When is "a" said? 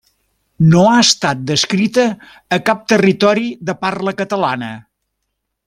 2.59-2.59